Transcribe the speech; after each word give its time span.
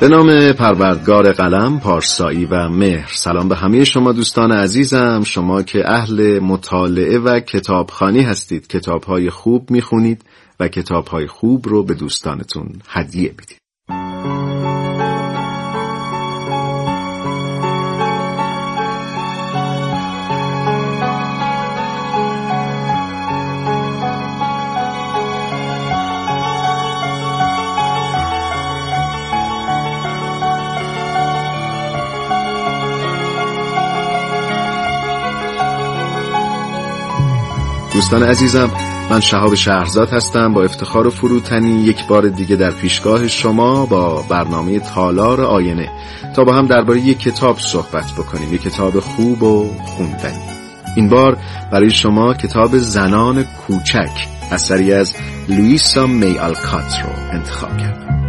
به 0.00 0.08
نام 0.08 0.52
پروردگار 0.52 1.32
قلم، 1.32 1.80
پارسایی 1.80 2.44
و 2.44 2.68
مهر. 2.68 3.10
سلام 3.12 3.48
به 3.48 3.56
همه 3.56 3.84
شما 3.84 4.12
دوستان 4.12 4.52
عزیزم. 4.52 5.22
شما 5.24 5.62
که 5.62 5.90
اهل 5.90 6.38
مطالعه 6.38 7.18
و 7.18 7.40
کتابخانی 7.40 8.22
هستید. 8.22 8.66
کتابهای 8.66 9.30
خوب 9.30 9.70
می‌خونید 9.70 10.24
و 10.60 10.68
کتابهای 10.68 11.26
خوب 11.26 11.68
رو 11.68 11.84
به 11.84 11.94
دوستانتون 11.94 12.68
هدیه 12.88 13.34
می‌دید. 13.38 14.53
دوستان 37.94 38.22
عزیزم 38.22 38.70
من 39.10 39.20
شهاب 39.20 39.54
شهرزاد 39.54 40.10
هستم 40.10 40.52
با 40.52 40.64
افتخار 40.64 41.06
و 41.06 41.10
فروتنی 41.10 41.84
یک 41.84 42.06
بار 42.06 42.28
دیگه 42.28 42.56
در 42.56 42.70
پیشگاه 42.70 43.28
شما 43.28 43.86
با 43.86 44.22
برنامه 44.28 44.78
تالار 44.78 45.40
آینه. 45.40 45.90
تا 46.36 46.44
با 46.44 46.54
هم 46.54 46.66
درباره 46.66 47.00
یک 47.00 47.18
کتاب 47.18 47.58
صحبت 47.58 48.12
بکنیم 48.12 48.54
یک 48.54 48.62
کتاب 48.62 49.00
خوب 49.00 49.42
و 49.42 49.74
خوندنی. 49.84 50.44
این 50.96 51.08
بار 51.08 51.36
برای 51.72 51.90
شما 51.90 52.34
کتاب 52.34 52.78
زنان 52.78 53.44
کوچک 53.44 54.28
اثری 54.52 54.92
از 54.92 55.14
لویسا 55.48 56.06
می 56.06 56.38
آلکات 56.38 57.00
رو 57.04 57.10
انتخاب 57.32 57.78
کردم. 57.78 58.23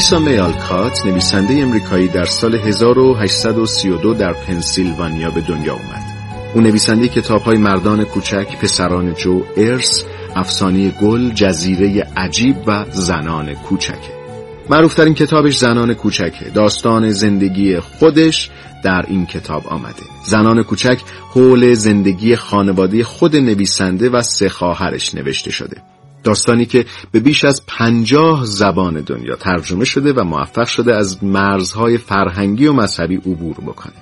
لویسا 0.00 0.18
میالکات 0.18 1.06
نویسنده 1.06 1.54
امریکایی 1.54 2.08
در 2.08 2.24
سال 2.24 2.54
1832 2.54 4.14
در 4.14 4.32
پنسیلوانیا 4.32 5.30
به 5.30 5.40
دنیا 5.40 5.72
اومد. 5.72 6.02
او 6.54 6.60
نویسنده 6.60 7.08
کتاب 7.08 7.42
های 7.42 7.56
مردان 7.56 8.04
کوچک، 8.04 8.58
پسران 8.62 9.14
جو، 9.14 9.42
ارس، 9.56 10.04
افسانه 10.36 10.88
گل، 10.90 11.30
جزیره 11.30 12.06
عجیب 12.16 12.56
و 12.66 12.84
زنان 12.90 13.54
کوچکه. 13.54 14.12
معروفترین 14.70 15.14
کتابش 15.14 15.56
زنان 15.56 15.94
کوچکه 15.94 16.44
داستان 16.54 17.10
زندگی 17.10 17.80
خودش 17.80 18.50
در 18.84 19.04
این 19.08 19.26
کتاب 19.26 19.66
آمده 19.66 20.02
زنان 20.26 20.62
کوچک 20.62 21.00
حول 21.34 21.74
زندگی 21.74 22.36
خانواده 22.36 23.04
خود 23.04 23.36
نویسنده 23.36 24.10
و 24.10 24.22
سه 24.22 24.48
خواهرش 24.48 25.14
نوشته 25.14 25.50
شده 25.50 25.76
داستانی 26.24 26.64
که 26.64 26.84
به 27.12 27.20
بیش 27.20 27.44
از 27.44 27.66
پنجاه 27.66 28.44
زبان 28.44 29.00
دنیا 29.00 29.36
ترجمه 29.36 29.84
شده 29.84 30.12
و 30.12 30.24
موفق 30.24 30.66
شده 30.66 30.94
از 30.94 31.24
مرزهای 31.24 31.98
فرهنگی 31.98 32.66
و 32.66 32.72
مذهبی 32.72 33.16
عبور 33.16 33.54
بکنه. 33.54 33.94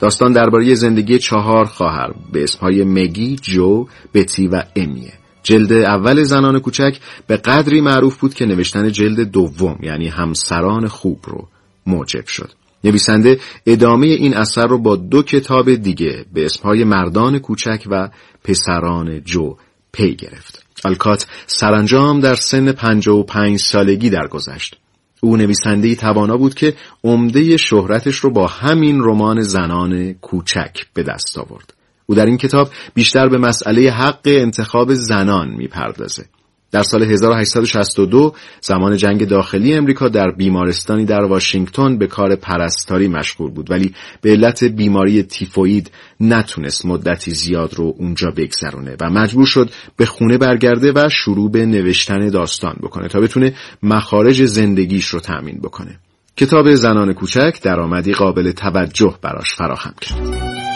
داستان 0.00 0.32
درباره 0.32 0.74
زندگی 0.74 1.18
چهار 1.18 1.64
خواهر 1.64 2.14
به 2.32 2.42
اسمهای 2.42 2.84
مگی، 2.84 3.36
جو، 3.36 3.86
بتی 4.14 4.46
و 4.46 4.62
امیه. 4.76 5.12
جلد 5.42 5.72
اول 5.72 6.22
زنان 6.22 6.60
کوچک 6.60 6.98
به 7.26 7.36
قدری 7.36 7.80
معروف 7.80 8.16
بود 8.16 8.34
که 8.34 8.46
نوشتن 8.46 8.88
جلد 8.88 9.20
دوم 9.20 9.78
یعنی 9.82 10.08
همسران 10.08 10.88
خوب 10.88 11.20
رو 11.24 11.48
موجب 11.86 12.26
شد. 12.26 12.50
نویسنده 12.84 13.40
ادامه 13.66 14.06
این 14.06 14.34
اثر 14.34 14.66
رو 14.66 14.78
با 14.78 14.96
دو 14.96 15.22
کتاب 15.22 15.74
دیگه 15.74 16.24
به 16.32 16.44
اسمهای 16.44 16.84
مردان 16.84 17.38
کوچک 17.38 17.84
و 17.90 18.08
پسران 18.44 19.20
جو 19.20 19.56
پی 19.92 20.14
گرفت. 20.14 20.65
آلکات 20.84 21.26
سرانجام 21.46 22.20
در 22.20 22.34
سن 22.34 22.74
و 23.08 23.22
پنج 23.22 23.58
سالگی 23.58 24.10
درگذشت. 24.10 24.76
او 25.20 25.36
نویسنده 25.36 25.94
توانا 25.94 26.36
بود 26.36 26.54
که 26.54 26.74
عمده 27.04 27.56
شهرتش 27.56 28.16
رو 28.16 28.30
با 28.30 28.46
همین 28.46 29.00
رمان 29.00 29.40
زنان 29.40 30.12
کوچک 30.12 30.86
به 30.94 31.02
دست 31.02 31.38
آورد. 31.38 31.74
او 32.06 32.14
در 32.14 32.26
این 32.26 32.36
کتاب 32.36 32.70
بیشتر 32.94 33.28
به 33.28 33.38
مسئله 33.38 33.90
حق 33.90 34.20
انتخاب 34.24 34.94
زنان 34.94 35.48
می‌پردازه. 35.48 36.24
در 36.70 36.82
سال 36.82 37.02
1862 37.02 38.34
زمان 38.60 38.96
جنگ 38.96 39.28
داخلی 39.28 39.74
امریکا 39.74 40.08
در 40.08 40.30
بیمارستانی 40.30 41.04
در 41.04 41.24
واشنگتن 41.24 41.98
به 41.98 42.06
کار 42.06 42.36
پرستاری 42.36 43.08
مشغول 43.08 43.50
بود 43.50 43.70
ولی 43.70 43.94
به 44.20 44.30
علت 44.30 44.64
بیماری 44.64 45.22
تیفوید 45.22 45.90
نتونست 46.20 46.86
مدتی 46.86 47.30
زیاد 47.30 47.74
رو 47.74 47.94
اونجا 47.98 48.30
بگذرونه 48.36 48.96
و 49.00 49.10
مجبور 49.10 49.46
شد 49.46 49.70
به 49.96 50.06
خونه 50.06 50.38
برگرده 50.38 50.92
و 50.92 51.08
شروع 51.08 51.50
به 51.50 51.66
نوشتن 51.66 52.28
داستان 52.28 52.76
بکنه 52.82 53.08
تا 53.08 53.20
بتونه 53.20 53.54
مخارج 53.82 54.44
زندگیش 54.44 55.06
رو 55.06 55.20
تأمین 55.20 55.58
بکنه. 55.62 55.98
کتاب 56.36 56.74
زنان 56.74 57.12
کوچک 57.12 57.58
درآمدی 57.62 58.12
قابل 58.12 58.52
توجه 58.52 59.14
براش 59.22 59.54
فراهم 59.54 59.94
کرد. 60.00 60.75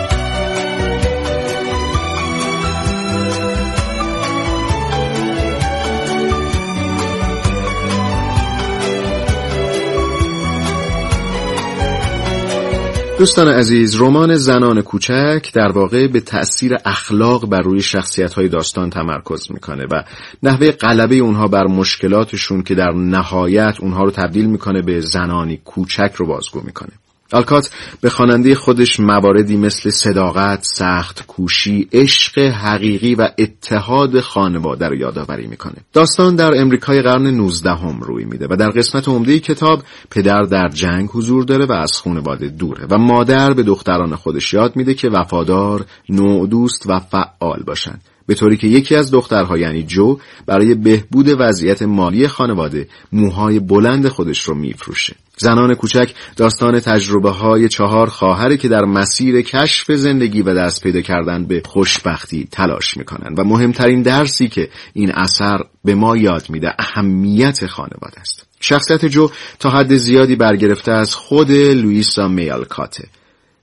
دوستان 13.21 13.47
عزیز 13.47 14.01
رمان 14.01 14.35
زنان 14.35 14.81
کوچک 14.81 15.51
در 15.53 15.71
واقع 15.71 16.07
به 16.07 16.19
تأثیر 16.19 16.77
اخلاق 16.85 17.49
بر 17.49 17.61
روی 17.61 17.81
شخصیت 17.81 18.33
های 18.33 18.47
داستان 18.47 18.89
تمرکز 18.89 19.51
می‌کنه 19.51 19.85
و 19.91 20.03
نحوه 20.43 20.71
غلبه 20.71 21.15
اونها 21.15 21.47
بر 21.47 21.67
مشکلاتشون 21.67 22.63
که 22.63 22.75
در 22.75 22.91
نهایت 22.91 23.75
اونها 23.79 24.03
رو 24.03 24.11
تبدیل 24.11 24.45
می‌کنه 24.45 24.81
به 24.81 25.01
زنانی 25.01 25.57
کوچک 25.65 26.11
رو 26.17 26.27
بازگو 26.27 26.61
می‌کنه. 26.65 26.91
آلکات 27.33 27.69
به 28.01 28.09
خواننده 28.09 28.55
خودش 28.55 28.99
مواردی 28.99 29.57
مثل 29.57 29.89
صداقت، 29.89 30.63
سخت 30.63 31.27
کوشی، 31.27 31.87
عشق 31.93 32.39
حقیقی 32.39 33.15
و 33.15 33.29
اتحاد 33.37 34.19
خانواده 34.19 34.87
رو 34.87 34.95
یادآوری 34.95 35.47
می‌کنه. 35.47 35.75
داستان 35.93 36.35
در 36.35 36.51
امریکای 36.55 37.01
قرن 37.01 37.27
19 37.27 37.69
هم 37.69 37.99
روی 37.99 38.25
میده 38.25 38.47
و 38.49 38.55
در 38.55 38.69
قسمت 38.69 39.07
عمده 39.07 39.39
کتاب 39.39 39.83
پدر 40.11 40.41
در 40.41 40.69
جنگ 40.69 41.09
حضور 41.09 41.43
داره 41.43 41.65
و 41.65 41.71
از 41.71 41.91
خانواده 41.91 42.47
دوره 42.47 42.87
و 42.89 42.97
مادر 42.97 43.53
به 43.53 43.63
دختران 43.63 44.15
خودش 44.15 44.53
یاد 44.53 44.75
میده 44.75 44.93
که 44.93 45.09
وفادار، 45.09 45.85
نوع 46.09 46.47
دوست 46.47 46.89
و 46.89 46.99
فعال 46.99 47.63
باشن. 47.67 47.99
به 48.31 48.35
طوری 48.35 48.57
که 48.57 48.67
یکی 48.67 48.95
از 48.95 49.11
دخترها 49.11 49.57
یعنی 49.57 49.83
جو 49.83 50.17
برای 50.45 50.75
بهبود 50.75 51.35
وضعیت 51.39 51.81
مالی 51.81 52.27
خانواده 52.27 52.87
موهای 53.11 53.59
بلند 53.59 54.07
خودش 54.07 54.43
رو 54.43 54.55
میفروشه. 54.55 55.15
زنان 55.37 55.75
کوچک 55.75 56.13
داستان 56.35 56.79
تجربه 56.79 57.29
های 57.29 57.69
چهار 57.69 58.09
خواهری 58.09 58.57
که 58.57 58.67
در 58.67 58.85
مسیر 58.85 59.41
کشف 59.41 59.91
زندگی 59.91 60.41
و 60.41 60.53
دست 60.53 60.83
پیدا 60.83 61.01
کردن 61.01 61.45
به 61.45 61.61
خوشبختی 61.65 62.47
تلاش 62.51 62.97
می‌کنن 62.97 63.35
و 63.37 63.43
مهمترین 63.43 64.01
درسی 64.01 64.47
که 64.47 64.69
این 64.93 65.11
اثر 65.11 65.59
به 65.85 65.95
ما 65.95 66.17
یاد 66.17 66.49
میده 66.49 66.73
اهمیت 66.79 67.67
خانواده 67.67 68.19
است. 68.19 68.45
شخصیت 68.59 69.05
جو 69.05 69.29
تا 69.59 69.69
حد 69.69 69.95
زیادی 69.95 70.35
برگرفته 70.35 70.91
از 70.91 71.15
خود 71.15 71.51
لوئیسا 71.51 72.27
میالکاته 72.27 73.07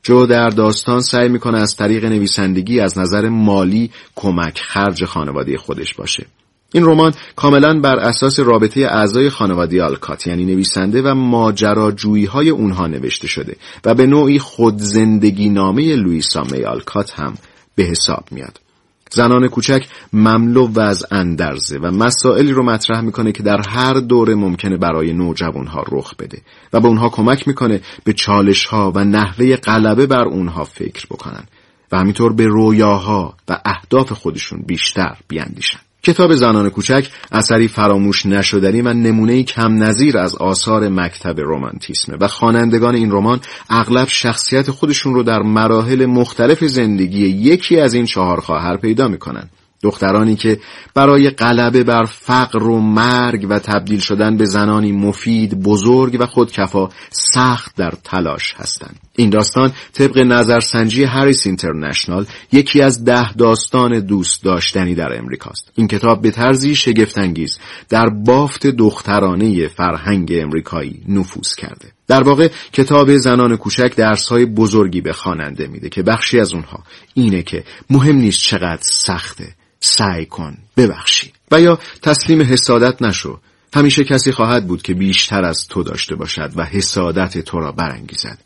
جو 0.03 0.27
در 0.27 0.49
داستان 0.49 1.01
سعی 1.01 1.29
می‌کنه 1.29 1.59
از 1.59 1.77
طریق 1.77 2.05
نویسندگی 2.05 2.81
از 2.81 2.99
نظر 2.99 3.29
مالی 3.29 3.91
کمک 4.17 4.61
خرج 4.61 5.05
خانواده 5.05 5.59
خودش 5.59 5.95
باشه 5.95 6.27
این 6.73 6.85
رمان 6.85 7.15
کاملا 7.37 7.81
بر 7.81 7.99
اساس 7.99 8.41
رابطه 8.41 8.81
اعضای 8.81 9.31
خانواده 9.31 9.83
آلکات 9.83 10.27
یعنی 10.27 10.45
نویسنده 10.45 11.03
و 11.03 11.15
ماجراجویی 11.15 12.25
های 12.25 12.51
اونها 12.51 12.87
نوشته 12.87 13.29
شده 13.29 13.57
و 13.85 13.95
به 13.95 14.07
نوعی 14.07 14.39
خود 14.39 14.79
زندگی 14.79 15.49
نامه 15.49 15.97
لویسا 15.97 16.43
می 16.43 16.65
آلکات 16.65 17.21
هم 17.21 17.35
به 17.75 17.83
حساب 17.83 18.25
میاد. 18.31 18.61
زنان 19.11 19.49
کوچک 19.49 19.87
مملو 20.13 20.67
و 20.67 20.81
از 20.81 21.07
اندرزه 21.11 21.79
و 21.79 21.91
مسائلی 21.91 22.53
رو 22.53 22.63
مطرح 22.63 23.01
می‌کنه 23.01 23.33
که 23.33 23.43
در 23.43 23.61
هر 23.69 23.95
دوره 23.95 24.35
ممکنه 24.35 24.77
برای 24.77 25.13
نوجوانها 25.13 25.85
رخ 25.93 26.15
بده 26.15 26.39
و 26.73 26.81
به 26.81 26.89
اونها 26.89 27.09
کمک 27.09 27.49
می‌کنه 27.49 27.81
به 28.05 28.13
چالش 28.13 28.67
ها 28.67 28.93
و 28.95 29.05
نحوه 29.05 29.57
غلبه 29.57 30.07
بر 30.07 30.25
اونها 30.25 30.65
فکر 30.65 31.07
بکنن 31.07 31.45
و 31.93 31.99
همینطور 31.99 32.33
به 32.33 32.47
رویاها 32.47 33.35
و 33.49 33.61
اهداف 33.65 34.13
خودشون 34.13 34.63
بیشتر 34.67 35.17
بیاندیشن. 35.29 35.88
کتاب 36.09 36.35
زنان 36.35 36.71
کوچک 36.71 37.09
اثری 37.33 37.69
فراموش 37.69 38.27
نشدنی 38.27 38.81
و 38.81 38.93
نمونه 38.93 39.43
کم 39.43 39.83
نظیر 39.83 40.19
از 40.19 40.35
آثار 40.35 40.89
مکتب 40.89 41.41
رومانتیسمه 41.41 42.17
و 42.21 42.29
خوانندگان 42.29 42.95
این 42.95 43.11
رمان 43.11 43.41
اغلب 43.71 44.09
شخصیت 44.09 44.71
خودشون 44.71 45.15
رو 45.15 45.23
در 45.23 45.43
مراحل 45.43 46.07
مختلف 46.07 46.65
زندگی 46.65 47.29
یکی 47.29 47.81
از 47.81 47.95
این 47.95 48.05
چهار 48.05 48.41
خواهر 48.41 48.77
پیدا 48.77 49.09
می‌کنن. 49.09 49.51
دخترانی 49.83 50.37
که 50.37 50.61
برای 50.95 51.31
غلبه 51.31 51.85
بر 51.85 52.05
فقر 52.05 52.63
و 52.63 52.81
مرگ 52.81 53.47
و 53.51 53.59
تبدیل 53.59 54.01
شدن 54.01 54.37
به 54.37 54.45
زنانی 54.45 54.93
مفید، 54.93 55.63
بزرگ 55.63 56.17
و 56.21 56.27
خودکفا 56.27 56.89
سخت 57.11 57.77
در 57.77 57.93
تلاش 58.05 58.55
هستند. 58.57 58.97
این 59.17 59.31
داستان 59.31 59.73
طبق 59.93 60.19
نظرسنجی 60.19 61.05
هریس 61.05 61.47
اینترنشنال 61.47 62.27
یکی 62.53 62.81
از 62.81 63.05
ده 63.05 63.33
داستان 63.33 64.01
دوست 64.01 64.45
داشتنی 64.45 64.95
در 64.95 65.19
امریکاست. 65.19 65.71
این 65.75 65.89
کتاب 65.89 66.23
به 66.23 66.31
طرزی 66.31 66.75
شگفتانگیز 66.75 67.59
در 67.89 68.09
بافت 68.09 68.67
دخترانه 68.67 69.69
فرهنگ 69.69 70.33
امریکایی 70.43 71.03
نفوذ 71.09 71.55
کرده. 71.55 71.93
در 72.09 72.23
واقع 72.23 72.49
کتاب 72.73 73.17
زنان 73.17 73.57
کوچک 73.57 73.97
درسهای 73.97 74.47
بزرگی 74.47 75.01
به 75.01 75.13
خواننده 75.13 75.67
میده 75.67 75.89
که 75.89 76.03
بخشی 76.03 76.41
از 76.41 76.55
اونها 76.55 76.85
اینه 77.15 77.43
که 77.43 77.65
مهم 77.91 78.17
نیست 78.17 78.41
چقدر 78.41 78.83
سخته 78.83 79.55
سعی 79.81 80.27
کن 80.27 80.57
ببخشی. 80.77 81.33
و 81.51 81.61
یا 81.61 81.79
تسلیم 82.03 82.43
حسادت 82.43 83.03
نشو. 83.03 83.41
همیشه 83.75 84.05
کسی 84.05 84.33
خواهد 84.33 84.67
بود 84.67 84.83
که 84.83 84.95
بیشتر 84.95 85.45
از 85.45 85.67
تو 85.69 85.83
داشته 85.83 86.15
باشد 86.15 86.53
و 86.57 86.65
حسادت 86.65 87.39
تو 87.39 87.61
را 87.61 87.73
برانگیزد. 87.73 88.39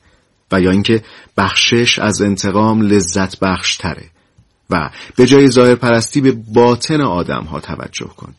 و 0.52 0.60
یا 0.60 0.70
اینکه 0.70 1.02
بخشش 1.36 1.98
از 1.98 2.22
انتقام 2.22 2.82
لذت 2.82 3.38
بخش 3.38 3.76
تره 3.76 4.10
و 4.70 4.90
به 5.16 5.26
جای 5.26 5.50
ظاهر 5.50 5.74
پرستی 5.74 6.20
به 6.20 6.32
باطن 6.54 7.00
آدم 7.00 7.44
ها 7.44 7.60
توجه 7.60 8.06
کن. 8.16 8.34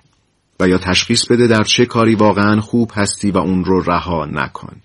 و 0.60 0.68
یا 0.68 0.78
تشخیص 0.78 1.26
بده 1.26 1.48
در 1.48 1.64
چه 1.64 1.86
کاری 1.86 2.16
واقعا 2.16 2.62
خوب 2.62 2.92
هستی 2.96 3.32
و 3.32 3.38
اون 3.38 3.66
رو 3.66 3.82
رها 3.82 4.26
نکن. 4.26 4.76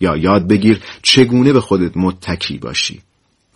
یا 0.00 0.16
یاد 0.16 0.48
بگیر 0.48 0.80
چگونه 1.02 1.52
به 1.52 1.60
خودت 1.60 1.96
متکی 1.96 2.58
باشی. 2.58 3.02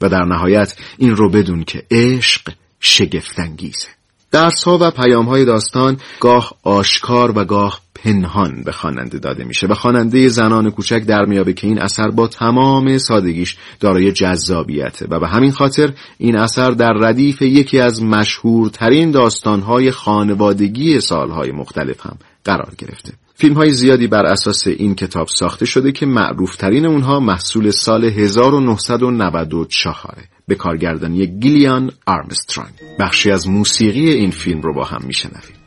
و 0.01 0.09
در 0.09 0.25
نهایت 0.25 0.77
این 0.99 1.17
رو 1.17 1.31
بدون 1.31 1.65
که 1.65 1.87
عشق 1.91 2.53
شگفتانگیزه. 2.81 3.89
درس 4.31 4.65
ها 4.65 4.79
و 4.81 4.91
پیام 4.91 5.27
های 5.27 5.45
داستان 5.45 5.97
گاه 6.21 6.53
آشکار 6.63 7.39
و 7.39 7.45
گاه 7.45 7.81
پنهان 7.95 8.63
به 8.63 8.73
خواننده 8.73 9.19
داده 9.19 9.45
میشه 9.45 9.67
و 9.67 9.75
خواننده 9.75 10.29
زنان 10.29 10.71
کوچک 10.71 11.03
در 11.05 11.25
میابه 11.25 11.53
که 11.53 11.67
این 11.67 11.79
اثر 11.79 12.11
با 12.11 12.29
تمام 12.29 12.99
سادگیش 12.99 13.57
دارای 13.81 14.13
جذابیته 14.13 15.07
و 15.11 15.21
به 15.21 15.29
همین 15.29 15.53
خاطر 15.53 15.93
این 16.19 16.37
اثر 16.37 16.71
در 16.71 16.93
ردیف 16.93 17.43
یکی 17.43 17.81
از 17.81 18.03
مشهورترین 18.03 19.11
داستانهای 19.11 19.91
خانوادگی 19.91 21.01
سالهای 21.01 21.53
مختلف 21.53 22.07
هم 22.07 22.17
قرار 22.45 22.73
گرفته. 22.79 23.13
فیلم 23.39 23.55
های 23.55 23.71
زیادی 23.71 24.07
بر 24.07 24.27
اساس 24.27 24.67
این 24.67 24.95
کتاب 24.95 25.29
ساخته 25.29 25.67
شده 25.67 25.93
که 25.93 26.07
معروفترین 26.07 26.87
اونها 26.87 27.21
محصول 27.21 27.71
سال 27.71 28.05
1994 28.05 30.29
به 30.49 30.55
کارگردانی 30.55 31.27
گیلیان 31.27 31.91
آرمسترانگ. 32.07 32.73
بخشی 32.99 33.31
از 33.31 33.49
موسیقی 33.49 34.11
این 34.11 34.31
فیلم 34.31 34.61
رو 34.61 34.75
با 34.75 34.85
هم 34.85 35.01
میشنویم. 35.07 35.66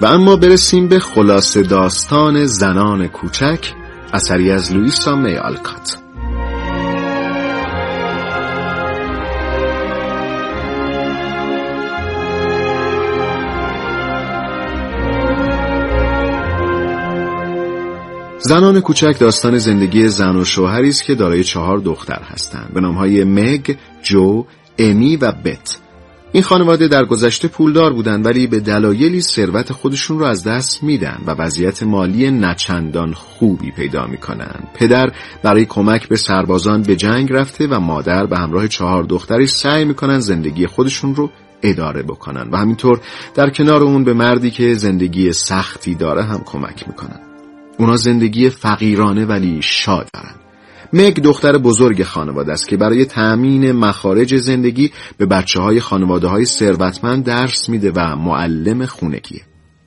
و 0.00 0.06
اما 0.06 0.36
برسیم 0.36 0.88
به 0.88 1.00
خلاصه 1.00 1.62
داستان 1.62 2.46
زنان 2.46 3.08
کوچک 3.08 3.72
اثری 4.12 4.50
از 4.50 4.72
لویسا 4.72 5.16
می 5.16 5.36
آلکات. 5.36 5.98
زنان 18.38 18.80
کوچک 18.80 19.16
داستان 19.18 19.58
زندگی 19.58 20.08
زن 20.08 20.36
و 20.36 20.44
شوهری 20.44 20.88
است 20.88 21.04
که 21.04 21.14
دارای 21.14 21.44
چهار 21.44 21.78
دختر 21.78 22.22
هستند. 22.22 22.70
به 22.74 22.80
نامهای 22.80 23.24
مگ، 23.24 23.76
جو، 24.02 24.44
امی 24.78 25.16
و 25.16 25.32
بت. 25.32 25.89
این 26.32 26.42
خانواده 26.42 26.88
در 26.88 27.04
گذشته 27.04 27.48
پولدار 27.48 27.92
بودند 27.92 28.26
ولی 28.26 28.46
به 28.46 28.60
دلایلی 28.60 29.20
ثروت 29.20 29.72
خودشون 29.72 30.18
رو 30.18 30.24
از 30.24 30.44
دست 30.44 30.82
میدن 30.82 31.18
و 31.26 31.30
وضعیت 31.30 31.82
مالی 31.82 32.30
نچندان 32.30 33.12
خوبی 33.12 33.70
پیدا 33.70 34.06
می‌کنن. 34.06 34.54
پدر 34.74 35.12
برای 35.42 35.64
کمک 35.64 36.08
به 36.08 36.16
سربازان 36.16 36.82
به 36.82 36.96
جنگ 36.96 37.32
رفته 37.32 37.66
و 37.66 37.80
مادر 37.80 38.26
به 38.26 38.38
همراه 38.38 38.68
چهار 38.68 39.02
دختری 39.02 39.46
سعی 39.46 39.84
می‌کنن 39.84 40.20
زندگی 40.20 40.66
خودشون 40.66 41.14
رو 41.14 41.30
اداره 41.62 42.02
بکنن 42.02 42.48
و 42.52 42.56
همینطور 42.56 43.00
در 43.34 43.50
کنار 43.50 43.82
اون 43.82 44.04
به 44.04 44.12
مردی 44.12 44.50
که 44.50 44.74
زندگی 44.74 45.32
سختی 45.32 45.94
داره 45.94 46.22
هم 46.22 46.42
کمک 46.44 46.88
می‌کنن. 46.88 47.20
اونا 47.78 47.96
زندگی 47.96 48.50
فقیرانه 48.50 49.24
ولی 49.24 49.60
شاد 49.62 50.08
دارن. 50.14 50.34
مگ 50.92 51.22
دختر 51.22 51.58
بزرگ 51.58 52.02
خانواده 52.02 52.52
است 52.52 52.68
که 52.68 52.76
برای 52.76 53.04
تأمین 53.04 53.72
مخارج 53.72 54.36
زندگی 54.36 54.90
به 55.16 55.26
بچه 55.26 55.60
های 55.60 55.80
خانواده 55.80 56.28
های 56.28 56.44
ثروتمند 56.44 57.24
درس 57.24 57.68
میده 57.68 57.92
و 57.96 58.16
معلم 58.16 58.86
خونگیه. 58.86 59.40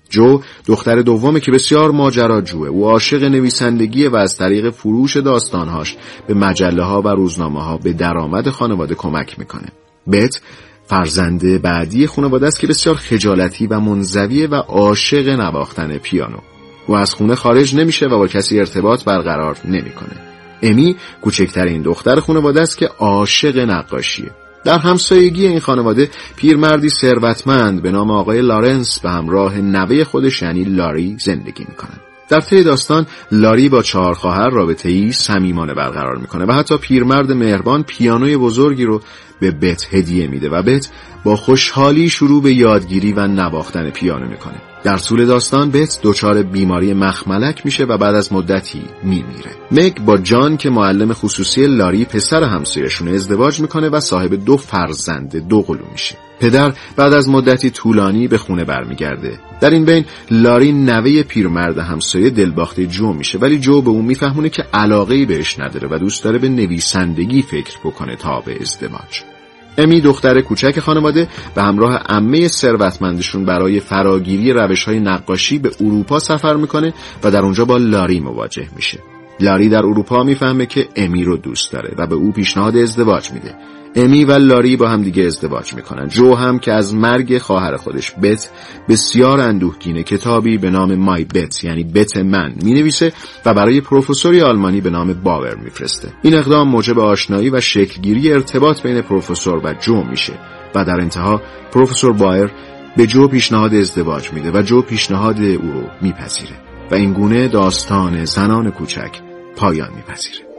جو 0.10 0.42
دختر 0.66 1.02
دومه 1.02 1.40
که 1.40 1.52
بسیار 1.52 1.92
ماجراجوه 1.92 2.68
او 2.68 2.86
عاشق 2.86 3.24
نویسندگی 3.24 4.08
و 4.08 4.16
از 4.16 4.38
طریق 4.38 4.70
فروش 4.70 5.18
داستانهاش 5.18 5.98
به 6.28 6.34
مجله 6.34 6.84
ها 6.84 7.02
و 7.02 7.08
روزنامه 7.08 7.64
ها 7.64 7.78
به 7.78 7.94
درآمد 7.94 8.50
خانواده 8.50 8.96
کمک 8.96 9.40
می‌کنه. 9.40 9.68
بت 10.12 10.42
فرزند 10.86 11.62
بعدی 11.62 12.08
خانواده 12.08 12.48
است 12.48 12.60
که 12.60 12.68
بسیار 12.68 12.96
خجالتی 12.96 13.68
و 13.68 13.80
منزویه 13.80 14.48
و 14.48 14.56
عاشق 14.56 15.30
نواختن 15.30 15.98
پیانو. 15.98 16.40
او 16.88 16.96
از 16.96 17.14
خونه 17.14 17.36
خارج 17.36 17.76
نمیشه 17.76 18.06
و 18.06 18.18
با 18.18 18.28
کسی 18.28 18.60
ارتباط 18.60 19.04
برقرار 19.04 19.58
نمی‌کنه. 19.66 20.34
امی 20.64 20.96
کوچکترین 21.22 21.82
دختر 21.82 22.20
خانواده 22.20 22.62
است 22.62 22.78
که 22.78 22.90
عاشق 23.00 23.58
نقاشیه 23.58 24.32
در 24.64 24.78
همسایگی 24.78 25.48
این 25.48 25.60
خانواده 25.60 26.10
پیرمردی 26.36 26.90
ثروتمند 26.90 27.82
به 27.82 27.92
نام 27.92 28.12
آقای 28.12 28.42
لارنس 28.42 29.00
به 29.00 29.10
همراه 29.10 29.58
نوه 29.58 30.04
خودش 30.04 30.42
یعنی 30.42 30.64
لاری 30.64 31.16
زندگی 31.20 31.66
می‌کنند. 31.70 32.02
در 32.30 32.40
طی 32.40 32.64
داستان 32.64 33.06
لاری 33.32 33.70
با 33.70 33.82
چهار 33.82 34.14
خواهر 34.14 34.50
رابطه 34.50 34.90
ای 34.90 35.12
صمیمانه 35.12 35.74
برقرار 35.74 36.18
می‌کنه 36.18 36.46
و 36.46 36.52
حتی 36.52 36.78
پیرمرد 36.78 37.32
مهربان 37.32 37.84
پیانوی 37.84 38.38
بزرگی 38.38 38.84
رو 38.84 39.02
به 39.44 39.52
بت 39.52 39.88
هدیه 39.92 40.28
میده 40.28 40.50
و 40.50 40.62
بت 40.62 40.90
با 41.24 41.36
خوشحالی 41.36 42.10
شروع 42.10 42.44
به 42.44 42.54
یادگیری 42.54 43.14
و 43.14 43.28
نواختن 43.28 43.90
پیانو 43.90 44.30
می‌کنه. 44.30 44.62
در 44.84 44.98
طول 44.98 45.26
داستان 45.26 45.72
بت 45.72 46.00
دچار 46.04 46.44
بیماری 46.44 46.94
مخملک 46.94 47.66
میشه 47.66 47.84
و 47.84 47.98
بعد 47.98 48.16
از 48.16 48.34
مدتی 48.34 48.82
میمیره. 49.04 49.52
مگ 49.72 50.00
با 50.00 50.18
جان 50.18 50.58
که 50.58 50.70
معلم 50.70 51.14
خصوصی 51.14 51.68
لاری 51.68 52.06
پسر 52.06 52.44
همسایشون 52.44 53.08
ازدواج 53.08 53.60
می‌کنه 53.60 53.90
و 53.90 54.00
صاحب 54.00 54.46
دو 54.46 54.58
فرزند 54.58 55.48
دو 55.48 55.62
قلو 55.62 55.86
میشه. 55.92 56.16
پدر 56.40 56.74
بعد 56.96 57.14
از 57.14 57.30
مدتی 57.30 57.70
طولانی 57.70 58.28
به 58.28 58.38
خونه 58.38 58.64
برمیگرده. 58.64 59.40
در 59.62 59.70
این 59.70 59.86
بین 59.86 60.06
لاری 60.32 60.72
نوه 60.72 61.24
پیرمرد 61.24 61.78
همسایه 61.78 62.30
دلباخته 62.30 62.86
جو 62.86 63.14
میشه 63.14 63.38
ولی 63.38 63.60
جو 63.60 63.82
به 63.82 63.90
اون 63.90 64.06
میفهمونه 64.06 64.50
که 64.50 64.64
علاقه 64.74 65.26
بهش 65.26 65.60
نداره 65.60 65.88
و 65.92 66.00
دوست 66.00 66.24
داره 66.24 66.38
به 66.38 66.50
نویسندگی 66.50 67.42
فکر 67.42 67.78
بکنه 67.84 68.16
تا 68.16 68.42
به 68.46 68.58
ازدواج. 68.62 69.33
امی 69.78 70.02
دختر 70.02 70.42
کوچک 70.42 70.80
خانواده 70.80 71.28
به 71.56 71.64
همراه 71.64 71.96
عمه 71.96 72.48
ثروتمندشون 72.48 73.46
برای 73.46 73.80
فراگیری 73.80 74.54
روش 74.54 74.84
های 74.84 75.00
نقاشی 75.00 75.60
به 75.60 75.72
اروپا 75.80 76.20
سفر 76.20 76.56
می‌کنه 76.56 76.94
و 77.24 77.32
در 77.32 77.42
اونجا 77.42 77.66
با 77.66 77.78
لاری 77.78 78.20
مواجه 78.20 78.68
میشه. 78.76 79.13
لاری 79.40 79.70
در 79.70 79.86
اروپا 79.86 80.24
می‌فهمه 80.24 80.66
که 80.66 80.88
امی 80.96 81.24
رو 81.24 81.38
دوست 81.38 81.72
داره 81.72 81.94
و 81.98 82.08
به 82.08 82.16
او 82.16 82.32
پیشنهاد 82.32 82.78
ازدواج 82.78 83.32
میده. 83.32 83.56
امی 83.96 84.26
و 84.26 84.32
لاری 84.32 84.78
با 84.78 84.90
هم 84.90 85.04
دیگه 85.04 85.24
ازدواج 85.24 85.74
می‌کنن. 85.74 86.08
جو 86.08 86.36
هم 86.36 86.60
که 86.60 86.72
از 86.72 86.96
مرگ 86.96 87.38
خواهر 87.38 87.78
خودش 87.78 88.12
بت 88.24 88.50
بسیار 88.90 89.40
اندوهگینه 89.40 90.04
کتابی 90.04 90.58
به 90.58 90.70
نام 90.70 90.96
مای 90.96 91.26
بت 91.26 91.64
یعنی 91.64 91.84
بت 91.84 92.18
من 92.18 92.54
می‌نویسه 92.64 93.14
و 93.46 93.54
برای 93.54 93.82
پروفسوری 93.82 94.42
آلمانی 94.42 94.82
به 94.82 94.90
نام 94.90 95.14
باور 95.14 95.56
میفرسته. 95.56 96.14
این 96.22 96.36
اقدام 96.36 96.70
موجب 96.70 97.00
آشنایی 97.00 97.50
و 97.50 97.62
شکلگیری 97.62 98.32
ارتباط 98.32 98.82
بین 98.82 99.02
پروفسور 99.02 99.62
و 99.64 99.74
جو 99.74 100.04
میشه 100.04 100.34
و 100.76 100.86
در 100.86 101.02
انتها 101.02 101.42
پروفسور 101.72 102.14
بایر 102.14 102.52
به 102.98 103.08
جو 103.08 103.28
پیشنهاد 103.28 103.74
ازدواج 103.74 104.34
میده 104.34 104.52
و 104.52 104.62
جو 104.62 104.82
پیشنهاد 104.82 105.42
او 105.42 105.72
رو 105.72 105.84
میپذیره. 106.02 106.73
و 106.94 106.96
این 106.96 107.14
گونه 107.14 107.48
داستان 107.48 108.26
زنان 108.26 108.72
کوچک 108.72 109.22
پایان 109.56 109.90
میپذیره 109.96 110.53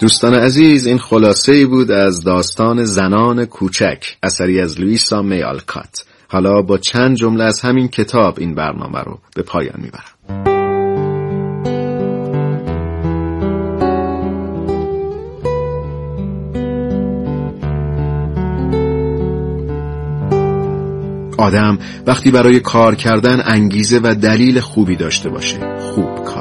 دوستان 0.00 0.34
عزیز 0.34 0.86
این 0.86 0.98
خلاصه 0.98 1.52
ای 1.52 1.66
بود 1.66 1.90
از 1.90 2.24
داستان 2.24 2.84
زنان 2.84 3.44
کوچک 3.44 4.04
اثری 4.22 4.60
از 4.60 4.80
لویسا 4.80 5.22
میالکات 5.22 6.04
حالا 6.28 6.62
با 6.62 6.78
چند 6.78 7.16
جمله 7.16 7.44
از 7.44 7.60
همین 7.60 7.88
کتاب 7.88 8.34
این 8.38 8.54
برنامه 8.54 9.00
رو 9.00 9.18
به 9.36 9.42
پایان 9.42 9.80
می‌برم. 9.80 10.44
آدم 21.38 21.78
وقتی 22.06 22.30
برای 22.30 22.60
کار 22.60 22.94
کردن 22.94 23.42
انگیزه 23.44 24.00
و 24.02 24.14
دلیل 24.14 24.60
خوبی 24.60 24.96
داشته 24.96 25.28
باشه 25.28 25.78
خوب 25.78 26.24
کار. 26.24 26.39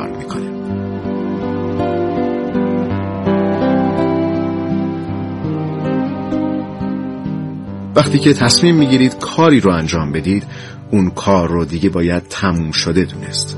وقتی 7.95 8.19
که 8.19 8.33
تصمیم 8.33 8.75
می‌گیرید 8.75 9.19
کاری 9.19 9.59
رو 9.59 9.71
انجام 9.71 10.11
بدید 10.11 10.43
اون 10.91 11.09
کار 11.09 11.49
رو 11.49 11.65
دیگه 11.65 11.89
باید 11.89 12.23
تموم 12.29 12.71
شده 12.71 13.03
دونست. 13.03 13.57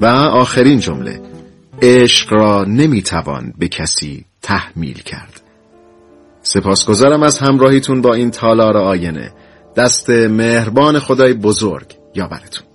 و 0.00 0.06
آخرین 0.06 0.78
جمله 0.78 1.20
عشق 1.82 2.32
را 2.32 2.64
نمی‌توان 2.64 3.52
به 3.58 3.68
کسی 3.68 4.24
تحمیل 4.42 4.98
کرد. 4.98 5.39
سپاسگزارم 6.42 7.22
از 7.22 7.38
همراهیتون 7.38 8.00
با 8.00 8.14
این 8.14 8.30
تالار 8.30 8.76
آینه. 8.76 9.32
دست 9.76 10.10
مهربان 10.10 10.98
خدای 10.98 11.34
بزرگ 11.34 11.96
یا 12.14 12.26
براتون 12.26 12.69